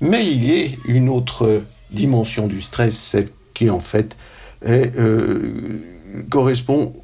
Mais 0.00 0.26
il 0.26 0.44
y 0.44 0.62
a 0.62 0.68
une 0.86 1.08
autre 1.08 1.64
dimension 1.90 2.48
du 2.48 2.60
stress, 2.60 2.96
celle 2.96 3.28
qui 3.54 3.70
en 3.70 3.80
fait 3.80 4.16
est, 4.64 4.92
correspond 6.30 6.94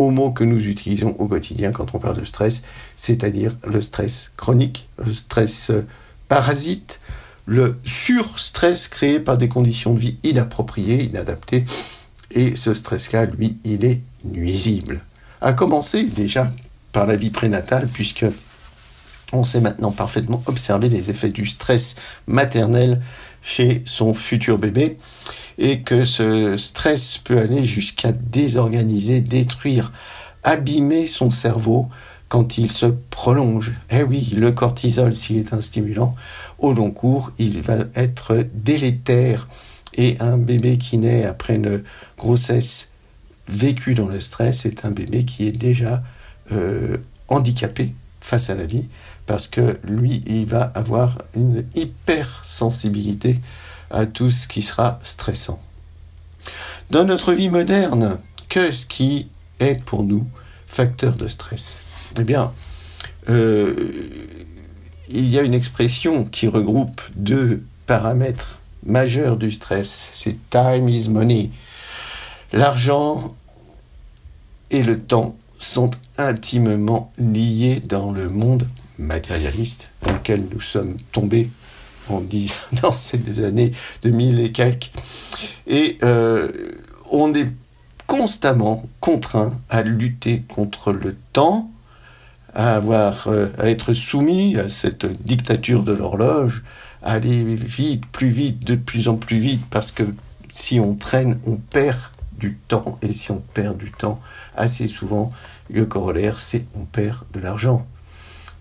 au 0.00 0.10
mot 0.10 0.30
que 0.30 0.44
nous 0.44 0.66
utilisons 0.66 1.14
au 1.18 1.26
quotidien 1.26 1.72
quand 1.72 1.94
on 1.94 1.98
parle 1.98 2.18
de 2.18 2.24
stress, 2.24 2.62
c'est-à-dire 2.96 3.56
le 3.66 3.82
stress 3.82 4.32
chronique, 4.36 4.88
le 5.04 5.12
stress 5.12 5.70
euh, 5.70 5.86
parasite, 6.28 7.00
le 7.46 7.78
surstress 7.84 8.88
créé 8.88 9.20
par 9.20 9.36
des 9.36 9.48
conditions 9.48 9.92
de 9.94 10.00
vie 10.00 10.16
inappropriées, 10.22 11.02
inadaptées. 11.02 11.64
Et 12.30 12.56
ce 12.56 12.74
stress-là, 12.74 13.26
lui, 13.26 13.58
il 13.64 13.84
est 13.84 14.00
nuisible. 14.24 15.02
À 15.40 15.52
commencer 15.52 16.04
déjà 16.04 16.50
par 16.92 17.06
la 17.06 17.16
vie 17.16 17.30
prénatale, 17.30 17.88
puisque 17.92 18.26
on 19.32 19.44
sait 19.44 19.60
maintenant 19.60 19.92
parfaitement 19.92 20.42
observer 20.46 20.88
les 20.88 21.10
effets 21.10 21.30
du 21.30 21.46
stress 21.46 21.96
maternel 22.26 23.00
chez 23.42 23.82
son 23.84 24.14
futur 24.14 24.58
bébé 24.58 24.96
et 25.58 25.80
que 25.82 26.04
ce 26.04 26.56
stress 26.56 27.18
peut 27.18 27.38
aller 27.38 27.64
jusqu'à 27.64 28.12
désorganiser, 28.12 29.20
détruire, 29.20 29.92
abîmer 30.42 31.06
son 31.06 31.30
cerveau 31.30 31.86
quand 32.28 32.58
il 32.58 32.70
se 32.70 32.86
prolonge. 32.86 33.72
Eh 33.90 34.02
oui, 34.02 34.32
le 34.36 34.52
cortisol, 34.52 35.14
s'il 35.14 35.36
est 35.38 35.52
un 35.52 35.60
stimulant, 35.60 36.14
au 36.58 36.72
long 36.72 36.90
cours, 36.90 37.32
il 37.38 37.60
va 37.60 37.78
être 37.94 38.46
délétère. 38.54 39.48
Et 39.94 40.16
un 40.20 40.38
bébé 40.38 40.78
qui 40.78 40.98
naît 40.98 41.24
après 41.24 41.56
une 41.56 41.82
grossesse 42.16 42.90
vécue 43.48 43.94
dans 43.94 44.06
le 44.06 44.20
stress 44.20 44.64
est 44.64 44.84
un 44.84 44.92
bébé 44.92 45.24
qui 45.24 45.48
est 45.48 45.52
déjà 45.52 46.02
euh, 46.52 46.98
handicapé 47.28 47.94
face 48.20 48.48
à 48.50 48.54
la 48.54 48.66
vie 48.66 48.88
parce 49.30 49.46
que 49.46 49.78
lui, 49.84 50.24
il 50.26 50.44
va 50.44 50.72
avoir 50.74 51.18
une 51.36 51.64
hypersensibilité 51.76 53.38
à 53.92 54.04
tout 54.04 54.28
ce 54.28 54.48
qui 54.48 54.60
sera 54.60 54.98
stressant. 55.04 55.60
Dans 56.90 57.04
notre 57.04 57.32
vie 57.32 57.48
moderne, 57.48 58.18
qu'est-ce 58.48 58.86
qui 58.86 59.28
est 59.60 59.76
pour 59.84 60.02
nous 60.02 60.26
facteur 60.66 61.14
de 61.14 61.28
stress? 61.28 61.84
Eh 62.18 62.24
bien, 62.24 62.52
euh, 63.28 63.72
il 65.08 65.28
y 65.28 65.38
a 65.38 65.42
une 65.42 65.54
expression 65.54 66.24
qui 66.24 66.48
regroupe 66.48 67.00
deux 67.14 67.62
paramètres 67.86 68.58
majeurs 68.84 69.36
du 69.36 69.52
stress, 69.52 70.10
c'est 70.12 70.38
time 70.50 70.88
is 70.88 71.08
money. 71.08 71.52
L'argent 72.52 73.36
et 74.72 74.82
le 74.82 74.98
temps 74.98 75.36
sont 75.60 75.90
intimement 76.18 77.12
liés 77.16 77.78
dans 77.78 78.10
le 78.10 78.28
monde 78.28 78.66
matérialiste 79.00 79.90
dans 80.02 80.12
lequel 80.12 80.46
nous 80.52 80.60
sommes 80.60 80.96
tombés 81.10 81.48
on 82.10 82.20
dit 82.20 82.52
dans 82.82 82.92
ces 82.92 83.44
années 83.44 83.70
2000 84.02 84.40
et 84.40 84.52
quelques. 84.52 84.90
Et 85.66 85.98
euh, 86.02 86.50
on 87.10 87.32
est 87.34 87.48
constamment 88.06 88.84
contraint 88.98 89.58
à 89.68 89.82
lutter 89.82 90.42
contre 90.42 90.92
le 90.92 91.16
temps, 91.32 91.70
à 92.54 92.74
avoir, 92.74 93.28
euh, 93.28 93.48
à 93.58 93.70
être 93.70 93.94
soumis 93.94 94.56
à 94.56 94.68
cette 94.68 95.06
dictature 95.24 95.82
de 95.82 95.92
l'horloge, 95.92 96.64
à 97.02 97.12
aller 97.12 97.44
vite, 97.44 98.04
plus 98.06 98.28
vite, 98.28 98.64
de 98.64 98.74
plus 98.74 99.08
en 99.08 99.16
plus 99.16 99.38
vite, 99.38 99.62
parce 99.70 99.92
que 99.92 100.02
si 100.48 100.80
on 100.80 100.94
traîne, 100.94 101.38
on 101.46 101.56
perd 101.56 101.98
du 102.36 102.58
temps, 102.68 102.98
et 103.02 103.12
si 103.12 103.30
on 103.30 103.42
perd 103.54 103.78
du 103.78 103.92
temps, 103.92 104.20
assez 104.56 104.88
souvent, 104.88 105.32
le 105.70 105.86
corollaire, 105.86 106.38
c'est 106.38 106.66
on 106.74 106.84
perd 106.84 107.18
de 107.32 107.38
l'argent 107.38 107.86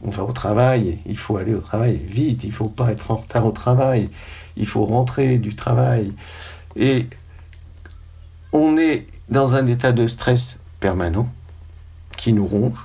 on 0.03 0.09
va 0.09 0.23
au 0.23 0.31
travail, 0.31 0.99
il 1.05 1.17
faut 1.17 1.37
aller 1.37 1.53
au 1.53 1.59
travail 1.61 1.97
vite, 1.97 2.43
il 2.43 2.51
faut 2.51 2.69
pas 2.69 2.91
être 2.91 3.11
en 3.11 3.17
retard 3.17 3.45
au 3.45 3.51
travail, 3.51 4.09
il 4.55 4.65
faut 4.65 4.85
rentrer 4.85 5.37
du 5.39 5.55
travail. 5.55 6.13
Et 6.75 7.07
on 8.53 8.77
est 8.77 9.07
dans 9.29 9.55
un 9.55 9.67
état 9.67 9.91
de 9.91 10.07
stress 10.07 10.59
permanent 10.79 11.29
qui 12.15 12.33
nous 12.33 12.47
ronge 12.47 12.77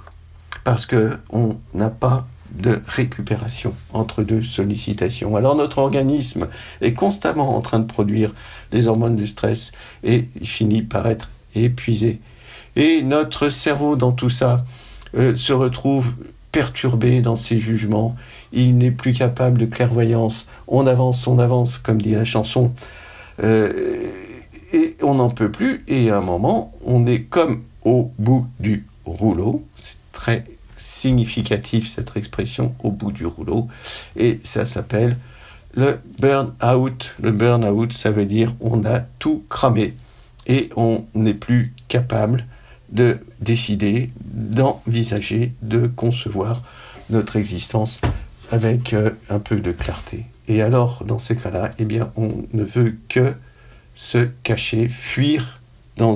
parce 0.65 0.87
que 0.87 1.19
on 1.31 1.57
n'a 1.73 1.91
pas 1.91 2.27
de 2.55 2.81
récupération 2.87 3.75
entre 3.93 4.23
deux 4.23 4.43
sollicitations. 4.43 5.37
Alors 5.37 5.57
notre 5.57 5.79
organisme 5.79 6.49
est 6.81 6.95
constamment 6.95 7.57
en 7.57 7.61
train 7.61 7.81
de 7.81 7.87
produire 7.87 8.33
des 8.71 8.87
hormones 8.87 9.17
du 9.17 9.27
stress 9.27 9.73
et 10.05 10.29
il 10.41 10.47
finit 10.47 10.83
par 10.83 11.07
être 11.07 11.31
épuisé. 11.55 12.21
Et 12.77 13.03
notre 13.03 13.49
cerveau 13.49 13.97
dans 13.97 14.13
tout 14.13 14.31
ça 14.31 14.65
euh, 15.17 15.37
se 15.37 15.53
retrouve 15.53 16.15
perturbé 16.55 17.21
dans 17.21 17.35
ses 17.35 17.59
jugements, 17.59 18.15
il 18.53 18.79
n'est 18.79 18.93
plus 18.93 19.13
capable 19.13 19.59
de 19.59 19.67
clairvoyance, 19.67 20.47
on 20.69 20.87
avance, 20.87 21.27
on 21.27 21.41
avance, 21.41 21.79
comme 21.79 22.01
dit 22.01 22.15
la 22.15 22.25
chanson, 22.25 22.73
euh, 23.43 23.73
et 24.73 24.97
on 25.03 25.17
n'en 25.17 25.31
peut 25.31 25.51
plus, 25.51 25.83
et 25.89 26.11
à 26.11 26.19
un 26.19 26.21
moment, 26.21 26.73
on 26.85 27.07
est 27.07 27.23
comme 27.23 27.65
au 27.83 28.13
bout 28.21 28.47
du 28.61 28.87
rouleau, 29.05 29.65
c'est 29.75 29.97
très 30.13 30.45
significatif 30.77 31.89
cette 31.89 32.17
expression, 32.17 32.77
au 32.85 32.93
bout 32.93 33.11
du 33.11 33.27
rouleau, 33.27 33.67
et 34.15 34.39
ça 34.45 34.65
s'appelle 34.65 35.17
le 35.75 35.99
burn-out. 36.21 37.17
Le 37.21 37.33
burn-out, 37.33 37.93
ça 37.93 38.13
veut 38.13 38.27
dire 38.27 38.55
on 38.61 38.85
a 38.85 39.01
tout 39.19 39.43
cramé, 39.49 39.97
et 40.47 40.71
on 40.77 41.05
n'est 41.17 41.35
plus 41.35 41.75
capable 41.89 42.47
de 42.95 43.19
décider, 43.41 44.11
d'envisager, 44.25 45.53
de 45.63 45.89
concevoir 45.89 46.63
notre 47.11 47.37
existence 47.37 48.01
avec 48.51 48.93
euh, 48.93 49.11
un 49.29 49.41
peu 49.41 49.57
de 49.57 49.73
clarté. 49.73 50.27
Et 50.47 50.63
alors, 50.63 51.05
dans 51.05 51.19
ces 51.19 51.37
cas-là, 51.37 51.71
eh 51.79 51.87
on 52.17 52.45
ne 52.53 52.63
veut 52.63 52.97
que 53.09 53.35
se 53.95 54.19
cacher, 54.43 54.89
fuir 54.89 55.61
dans 55.97 56.15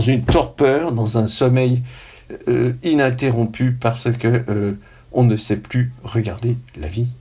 une 0.00 0.24
torpeur, 0.24 0.92
dans 0.92 1.18
un 1.18 1.26
sommeil 1.26 1.82
euh, 2.48 2.72
ininterrompu 2.82 3.72
parce 3.72 4.10
que 4.12 4.42
euh, 4.48 4.74
on 5.12 5.24
ne 5.24 5.36
sait 5.36 5.56
plus 5.56 5.92
regarder 6.02 6.56
la 6.76 6.88
vie. 6.88 7.12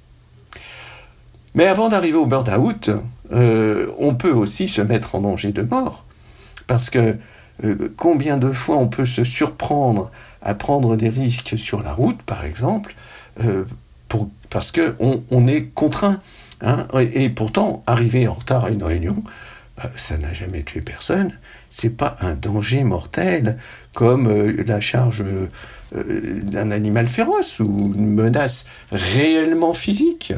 Mais 1.55 1.65
avant 1.65 1.89
d'arriver 1.89 2.17
au 2.17 2.27
burn-out, 2.27 2.91
on 3.31 4.15
peut 4.15 4.31
aussi 4.31 4.67
se 4.67 4.81
mettre 4.81 5.15
en 5.15 5.21
danger 5.21 5.51
de 5.51 5.63
mort. 5.63 6.05
Parce 6.67 6.91
que 6.91 7.17
combien 7.97 8.37
de 8.37 8.51
fois 8.51 8.77
on 8.77 8.87
peut 8.87 9.05
se 9.05 9.23
surprendre 9.23 10.11
à 10.41 10.55
prendre 10.55 10.95
des 10.95 11.09
risques 11.09 11.57
sur 11.57 11.81
la 11.81 11.93
route, 11.93 12.21
par 12.23 12.45
exemple, 12.45 12.95
parce 14.49 14.71
qu'on 14.71 15.23
on 15.29 15.47
est 15.47 15.65
contraint. 15.73 16.21
Hein, 16.61 16.87
et, 17.13 17.29
pourtant, 17.29 17.83
arriver 17.87 18.27
en 18.27 18.33
retard 18.33 18.65
à 18.65 18.69
une 18.69 18.83
réunion, 18.83 19.23
euh, 19.79 19.87
ça 19.95 20.17
n'a 20.17 20.33
jamais 20.33 20.63
tué 20.63 20.81
personne. 20.81 21.31
C'est 21.69 21.95
pas 21.95 22.17
un 22.19 22.35
danger 22.35 22.83
mortel 22.83 23.57
comme 23.93 24.27
euh, 24.27 24.63
la 24.65 24.81
charge 24.81 25.23
euh, 25.23 26.41
d'un 26.43 26.71
animal 26.71 27.07
féroce 27.07 27.59
ou 27.59 27.93
une 27.95 28.13
menace 28.13 28.65
réellement 28.91 29.73
physique. 29.73 30.33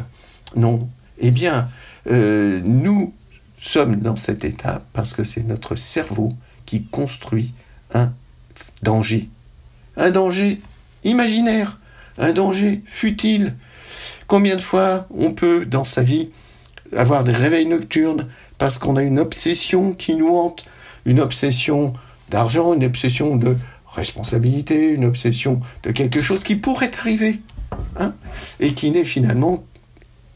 Non. 0.56 0.90
Eh 1.20 1.32
bien, 1.32 1.70
nous 2.10 3.14
sommes 3.60 3.98
dans 3.98 4.16
cet 4.16 4.44
état 4.44 4.82
parce 4.92 5.14
que 5.14 5.24
c'est 5.24 5.44
notre 5.44 5.76
cerveau 5.76 6.34
construit 6.80 7.54
un 7.94 8.14
danger. 8.84 9.30
Un 9.98 10.12
danger 10.12 10.62
imaginaire, 11.04 11.80
un 12.18 12.32
danger 12.32 12.82
futile, 12.86 13.56
Combien 14.32 14.56
de 14.56 14.62
fois 14.62 15.08
on 15.14 15.34
peut, 15.34 15.66
dans 15.66 15.84
sa 15.84 16.04
vie, 16.04 16.30
avoir 16.96 17.26
des 17.26 17.34
réveils 17.34 17.66
nocturnes 17.66 18.30
parce 18.58 18.80
qu'on 18.80 18.96
a 18.96 19.02
une 19.02 19.20
obsession 19.20 19.92
qui 19.92 20.16
nous 20.16 20.30
hante, 20.30 20.64
une 21.04 21.20
obsession 21.20 21.92
d'argent, 22.30 22.74
une 22.74 22.86
obsession 22.86 23.36
de 23.36 23.58
responsabilité, 23.88 24.92
une 24.92 25.04
obsession 25.04 25.60
de 25.84 25.92
quelque 25.92 26.22
chose 26.22 26.44
qui 26.44 26.56
pourrait 26.56 26.92
arriver, 26.98 27.42
hein, 27.98 28.16
et 28.62 28.74
qui 28.74 28.92
n'est 28.92 29.04
finalement, 29.04 29.66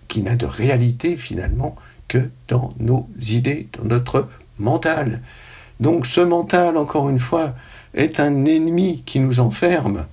qui 0.10 0.24
n'a 0.24 0.36
de 0.36 0.46
réalité 0.46 1.16
finalement 1.16 1.78
que 2.10 2.30
dans 2.50 2.74
nos 2.80 3.08
idées, 3.30 3.70
dans 3.78 3.86
notre 3.86 4.28
mental. 4.60 5.22
Donc 5.80 6.06
ce 6.06 6.22
mental, 6.22 6.78
encore 6.78 7.10
une 7.10 7.20
fois, 7.20 7.54
est 7.94 8.20
un 8.20 8.46
ennemi 8.46 9.04
qui 9.06 9.20
nous 9.20 9.40
enferme. 9.40 10.06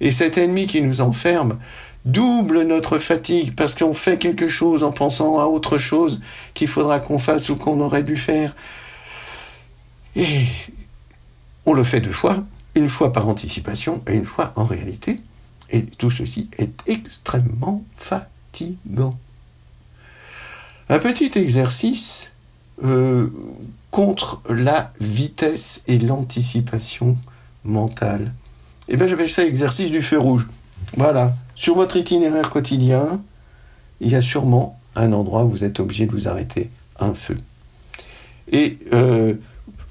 Et 0.00 0.12
cet 0.12 0.38
ennemi 0.38 0.66
qui 0.66 0.82
nous 0.82 1.00
enferme, 1.00 1.58
double 2.04 2.62
notre 2.62 2.98
fatigue 2.98 3.54
parce 3.54 3.74
qu'on 3.74 3.94
fait 3.94 4.18
quelque 4.18 4.48
chose 4.48 4.84
en 4.84 4.92
pensant 4.92 5.38
à 5.38 5.46
autre 5.46 5.78
chose 5.78 6.20
qu'il 6.52 6.68
faudra 6.68 7.00
qu'on 7.00 7.18
fasse 7.18 7.48
ou 7.48 7.56
qu'on 7.56 7.80
aurait 7.80 8.02
dû 8.02 8.16
faire. 8.16 8.54
Et 10.16 10.44
on 11.66 11.72
le 11.72 11.82
fait 11.82 12.00
deux 12.00 12.12
fois, 12.12 12.44
une 12.74 12.90
fois 12.90 13.12
par 13.12 13.28
anticipation 13.28 14.02
et 14.06 14.12
une 14.12 14.26
fois 14.26 14.52
en 14.56 14.64
réalité. 14.64 15.20
Et 15.70 15.82
tout 15.82 16.10
ceci 16.10 16.50
est 16.58 16.72
extrêmement 16.86 17.82
fatigant. 17.96 19.18
Un 20.88 20.98
petit 20.98 21.30
exercice 21.36 22.30
euh, 22.84 23.30
contre 23.94 24.42
la 24.48 24.92
vitesse 24.98 25.82
et 25.86 26.00
l'anticipation 26.00 27.16
mentale. 27.62 28.34
Eh 28.88 28.96
bien, 28.96 29.06
j'appelle 29.06 29.30
ça 29.30 29.44
exercice 29.44 29.92
du 29.92 30.02
feu 30.02 30.18
rouge. 30.18 30.48
Voilà. 30.96 31.32
Sur 31.54 31.76
votre 31.76 31.96
itinéraire 31.96 32.50
quotidien, 32.50 33.22
il 34.00 34.10
y 34.10 34.16
a 34.16 34.20
sûrement 34.20 34.80
un 34.96 35.12
endroit 35.12 35.44
où 35.44 35.50
vous 35.50 35.62
êtes 35.62 35.78
obligé 35.78 36.06
de 36.06 36.10
vous 36.10 36.26
arrêter, 36.26 36.72
un 36.98 37.14
feu. 37.14 37.36
Et 38.50 38.80
euh, 38.92 39.34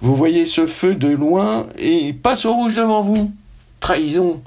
vous 0.02 0.18
voyez 0.18 0.48
ce 0.48 0.68
feu 0.68 0.96
de 0.96 1.08
loin 1.08 1.68
et 1.80 2.08
il 2.08 2.18
passe 2.20 2.44
au 2.44 2.54
rouge 2.54 2.76
devant 2.76 3.02
vous. 3.02 3.32
Trahison. 3.80 4.44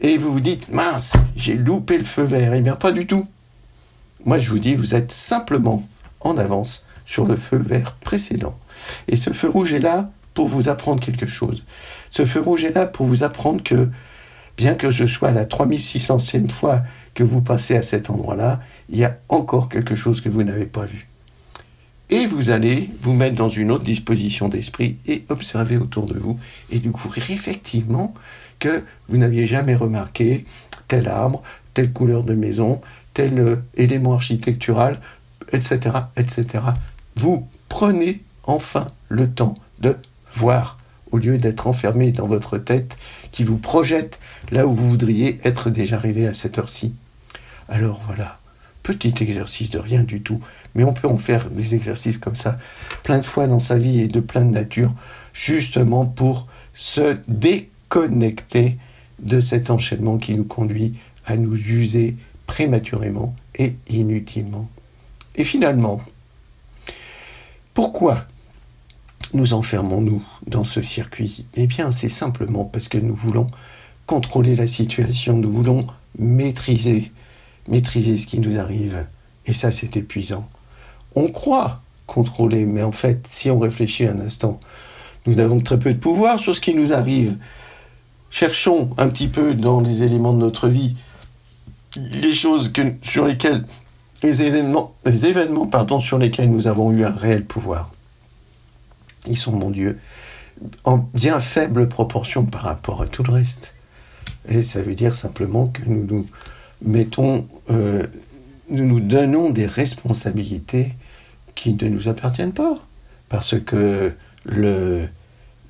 Et 0.00 0.16
vous 0.16 0.32
vous 0.32 0.40
dites, 0.40 0.72
mince, 0.72 1.12
j'ai 1.36 1.56
loupé 1.56 1.98
le 1.98 2.04
feu 2.04 2.22
vert. 2.22 2.54
Eh 2.54 2.62
bien, 2.62 2.74
pas 2.74 2.92
du 2.92 3.06
tout. 3.06 3.26
Moi, 4.24 4.38
je 4.38 4.48
vous 4.48 4.58
dis, 4.58 4.76
vous 4.76 4.94
êtes 4.94 5.12
simplement 5.12 5.86
en 6.20 6.38
avance 6.38 6.86
sur 7.04 7.26
le 7.26 7.36
feu 7.36 7.58
vert 7.58 7.94
précédent. 8.00 8.58
Et 9.08 9.16
ce 9.16 9.30
feu 9.30 9.48
rouge 9.48 9.72
est 9.72 9.80
là 9.80 10.10
pour 10.34 10.48
vous 10.48 10.68
apprendre 10.68 11.00
quelque 11.00 11.26
chose. 11.26 11.64
Ce 12.10 12.24
feu 12.24 12.40
rouge 12.40 12.64
est 12.64 12.74
là 12.74 12.86
pour 12.86 13.06
vous 13.06 13.24
apprendre 13.24 13.62
que 13.62 13.88
bien 14.56 14.74
que 14.74 14.90
ce 14.90 15.06
soit 15.06 15.32
la 15.32 15.44
3600e 15.44 16.50
fois 16.50 16.82
que 17.14 17.22
vous 17.24 17.40
passez 17.40 17.76
à 17.76 17.82
cet 17.82 18.10
endroit-là, 18.10 18.60
il 18.90 18.98
y 18.98 19.04
a 19.04 19.18
encore 19.28 19.68
quelque 19.68 19.94
chose 19.94 20.20
que 20.20 20.28
vous 20.28 20.42
n'avez 20.42 20.66
pas 20.66 20.84
vu. 20.84 21.08
Et 22.10 22.26
vous 22.26 22.50
allez 22.50 22.90
vous 23.02 23.12
mettre 23.12 23.36
dans 23.36 23.48
une 23.48 23.70
autre 23.70 23.84
disposition 23.84 24.48
d'esprit 24.48 24.96
et 25.06 25.24
observer 25.28 25.76
autour 25.76 26.06
de 26.06 26.18
vous 26.18 26.38
et 26.70 26.78
découvrir 26.78 27.30
effectivement 27.30 28.14
que 28.58 28.82
vous 29.08 29.18
n'aviez 29.18 29.46
jamais 29.46 29.74
remarqué 29.74 30.44
tel 30.88 31.06
arbre, 31.08 31.42
telle 31.74 31.92
couleur 31.92 32.22
de 32.22 32.34
maison, 32.34 32.80
tel 33.12 33.38
euh, 33.38 33.56
élément 33.76 34.14
architectural, 34.14 35.00
etc., 35.52 35.98
etc. 36.16 36.64
Vous 37.14 37.46
prenez 37.68 38.22
enfin 38.48 38.90
le 39.08 39.30
temps 39.30 39.54
de 39.80 39.96
voir 40.34 40.78
au 41.12 41.18
lieu 41.18 41.38
d'être 41.38 41.66
enfermé 41.66 42.10
dans 42.10 42.26
votre 42.26 42.58
tête 42.58 42.96
qui 43.30 43.44
vous 43.44 43.58
projette 43.58 44.18
là 44.50 44.66
où 44.66 44.74
vous 44.74 44.88
voudriez 44.88 45.38
être 45.44 45.70
déjà 45.70 45.96
arrivé 45.96 46.26
à 46.26 46.34
cette 46.34 46.58
heure-ci. 46.58 46.94
Alors 47.68 48.00
voilà, 48.04 48.40
petit 48.82 49.14
exercice 49.20 49.70
de 49.70 49.78
rien 49.78 50.02
du 50.02 50.22
tout, 50.22 50.40
mais 50.74 50.84
on 50.84 50.92
peut 50.92 51.08
en 51.08 51.18
faire 51.18 51.50
des 51.50 51.74
exercices 51.74 52.18
comme 52.18 52.36
ça 52.36 52.58
plein 53.02 53.18
de 53.18 53.24
fois 53.24 53.46
dans 53.46 53.60
sa 53.60 53.76
vie 53.76 54.00
et 54.00 54.08
de 54.08 54.20
plein 54.20 54.44
de 54.44 54.50
nature, 54.50 54.92
justement 55.32 56.06
pour 56.06 56.46
se 56.74 57.18
déconnecter 57.28 58.78
de 59.20 59.40
cet 59.40 59.70
enchaînement 59.70 60.18
qui 60.18 60.34
nous 60.34 60.44
conduit 60.44 60.94
à 61.26 61.36
nous 61.36 61.54
user 61.54 62.16
prématurément 62.46 63.34
et 63.56 63.76
inutilement. 63.90 64.68
Et 65.34 65.44
finalement, 65.44 66.00
pourquoi 67.74 68.26
nous 69.34 69.52
enfermons-nous 69.52 70.22
dans 70.46 70.64
ce 70.64 70.82
circuit 70.82 71.46
Eh 71.54 71.66
bien, 71.66 71.92
c'est 71.92 72.08
simplement 72.08 72.64
parce 72.64 72.88
que 72.88 72.98
nous 72.98 73.14
voulons 73.14 73.48
contrôler 74.06 74.56
la 74.56 74.66
situation, 74.66 75.36
nous 75.36 75.52
voulons 75.52 75.86
maîtriser, 76.18 77.12
maîtriser 77.68 78.18
ce 78.18 78.26
qui 78.26 78.40
nous 78.40 78.58
arrive. 78.58 79.06
Et 79.46 79.52
ça, 79.52 79.72
c'est 79.72 79.96
épuisant. 79.96 80.48
On 81.14 81.28
croit 81.28 81.82
contrôler, 82.06 82.64
mais 82.64 82.82
en 82.82 82.92
fait, 82.92 83.26
si 83.28 83.50
on 83.50 83.58
réfléchit 83.58 84.06
un 84.06 84.20
instant, 84.20 84.60
nous 85.26 85.38
avons 85.38 85.60
très 85.60 85.78
peu 85.78 85.92
de 85.92 85.98
pouvoir 85.98 86.38
sur 86.38 86.56
ce 86.56 86.60
qui 86.60 86.74
nous 86.74 86.92
arrive. 86.92 87.36
Cherchons 88.30 88.90
un 88.98 89.08
petit 89.08 89.28
peu 89.28 89.54
dans 89.54 89.80
les 89.80 90.02
éléments 90.02 90.32
de 90.32 90.38
notre 90.38 90.68
vie 90.68 90.96
les 91.96 92.32
choses 92.32 92.72
sur 93.02 93.24
lesquelles, 93.24 93.64
les 94.22 94.42
événements, 94.42 94.94
les 95.04 96.00
sur 96.00 96.18
lesquels 96.18 96.50
nous 96.50 96.66
avons 96.66 96.90
eu 96.92 97.04
un 97.04 97.10
réel 97.10 97.44
pouvoir. 97.44 97.90
Ils 99.28 99.36
sont, 99.36 99.52
mon 99.52 99.70
Dieu, 99.70 99.98
en 100.84 100.98
bien 100.98 101.40
faible 101.40 101.88
proportion 101.88 102.44
par 102.44 102.62
rapport 102.62 103.02
à 103.02 103.06
tout 103.06 103.22
le 103.22 103.32
reste. 103.32 103.74
Et 104.48 104.62
ça 104.62 104.82
veut 104.82 104.94
dire 104.94 105.14
simplement 105.14 105.66
que 105.66 105.82
nous 105.86 106.04
nous 106.04 106.26
mettons, 106.82 107.46
euh, 107.70 108.06
nous 108.70 108.84
nous 108.84 109.00
donnons 109.00 109.50
des 109.50 109.66
responsabilités 109.66 110.94
qui 111.54 111.74
ne 111.74 111.88
nous 111.88 112.08
appartiennent 112.08 112.52
pas. 112.52 112.74
Parce 113.28 113.60
que 113.60 114.12
le, 114.44 115.08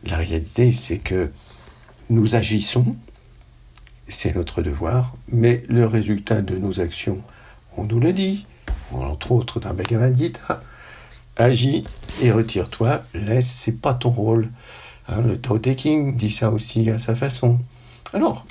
la 0.04 0.16
réalité, 0.16 0.72
c'est 0.72 0.98
que 0.98 1.30
nous 2.08 2.36
agissons 2.36 2.96
c'est 4.08 4.34
notre 4.34 4.62
devoir, 4.62 5.14
mais 5.28 5.62
le 5.68 5.86
résultat 5.86 6.40
de 6.40 6.56
nos 6.56 6.80
actions, 6.80 7.22
on 7.76 7.84
nous 7.84 8.00
le 8.00 8.12
dit, 8.12 8.46
entre 8.90 9.32
autres 9.32 9.60
dans 9.60 9.74
Bhagavad 9.74 10.16
Gita, 10.16 10.62
agis 11.38 11.84
et 12.22 12.30
retire-toi, 12.32 13.02
laisse, 13.14 13.48
c'est 13.48 13.80
pas 13.80 13.94
ton 13.94 14.10
rôle. 14.10 14.50
Hein, 15.08 15.22
le 15.22 15.38
Tao 15.38 15.58
Te 15.58 15.70
King 15.70 16.16
dit 16.16 16.30
ça 16.30 16.50
aussi 16.50 16.90
à 16.90 16.98
sa 16.98 17.14
façon. 17.14 17.58
Alors, 18.12 18.46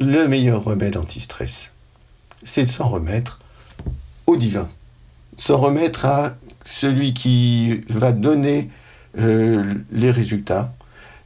le 0.00 0.26
meilleur 0.26 0.64
remède 0.64 0.96
anti-stress, 0.96 1.72
c'est 2.42 2.62
de 2.62 2.68
s'en 2.68 2.88
remettre 2.88 3.38
au 4.26 4.36
divin, 4.36 4.68
s'en 5.36 5.58
remettre 5.58 6.06
à 6.06 6.36
celui 6.64 7.14
qui 7.14 7.84
va 7.88 8.12
donner 8.12 8.70
euh, 9.18 9.74
les 9.92 10.10
résultats, 10.10 10.74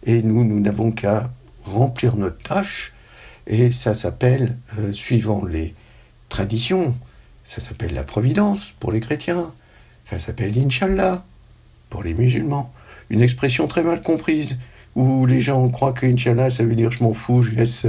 et 0.05 0.23
nous, 0.23 0.45
nous 0.45 0.61
n'avons 0.61 0.91
qu'à 0.91 1.31
remplir 1.65 2.17
notre 2.17 2.39
tâche, 2.39 2.93
et 3.47 3.71
ça 3.71 3.95
s'appelle, 3.95 4.57
euh, 4.79 4.93
suivant 4.93 5.45
les 5.45 5.75
traditions, 6.29 6.95
ça 7.45 7.61
s'appelle 7.63 7.95
la 7.95 8.05
providence 8.05 8.75
pour 8.79 8.93
les 8.93 9.01
chrétiens, 9.01 9.53
ça 10.09 10.19
s'appelle 10.19 10.59
Inch'Allah 10.59 11.23
pour 11.91 12.03
les 12.03 12.15
musulmans. 12.15 12.73
Une 13.11 13.21
expression 13.21 13.67
très 13.67 13.83
mal 13.83 14.01
comprise, 14.01 14.57
où 14.97 15.27
les 15.27 15.43
gens 15.43 15.69
croient 15.69 15.93
que 15.93 16.07
Inch'Allah, 16.07 16.51
ça 16.51 16.65
veut 16.65 16.75
dire 16.75 16.91
je 16.91 17.05
m'en 17.05 17.13
fous, 17.13 17.43
je 17.43 17.55
laisse, 17.55 17.85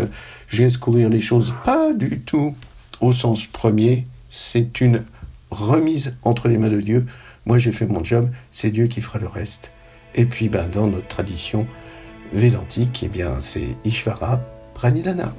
je 0.50 0.64
laisse 0.64 0.76
courir 0.76 1.08
les 1.08 1.22
choses. 1.22 1.54
Pas 1.64 1.94
du 1.94 2.20
tout. 2.20 2.56
Au 3.00 3.14
sens 3.14 3.46
premier, 3.46 4.06
c'est 4.30 4.82
une 4.82 5.06
remise 5.50 6.18
entre 6.24 6.50
les 6.50 6.58
mains 6.58 6.68
de 6.68 6.82
Dieu. 6.82 7.06
Moi, 7.46 7.58
j'ai 7.58 7.72
fait 7.72 7.86
mon 7.86 8.04
job, 8.04 8.30
c'est 8.52 8.70
Dieu 8.70 8.88
qui 8.88 9.00
fera 9.00 9.18
le 9.18 9.28
reste. 9.28 9.72
Et 10.14 10.26
puis, 10.26 10.50
ben, 10.50 10.68
dans 10.68 10.88
notre 10.88 11.08
tradition 11.08 11.68
védantique, 12.34 13.02
eh 13.06 13.08
bien, 13.08 13.40
c'est 13.40 13.78
Ishvara 13.86 14.42
Pranidhana. 14.74 15.34